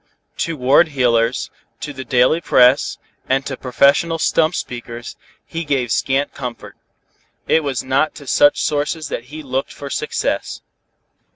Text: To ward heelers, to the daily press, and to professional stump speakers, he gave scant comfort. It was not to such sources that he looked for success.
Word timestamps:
To 0.37 0.57
ward 0.57 0.87
heelers, 0.87 1.51
to 1.81 1.93
the 1.93 2.03
daily 2.03 2.41
press, 2.41 2.97
and 3.29 3.45
to 3.45 3.55
professional 3.55 4.17
stump 4.17 4.55
speakers, 4.55 5.15
he 5.45 5.63
gave 5.63 5.91
scant 5.91 6.33
comfort. 6.33 6.75
It 7.47 7.63
was 7.63 7.83
not 7.83 8.15
to 8.15 8.25
such 8.25 8.63
sources 8.63 9.09
that 9.09 9.25
he 9.25 9.43
looked 9.43 9.71
for 9.71 9.91
success. 9.91 10.63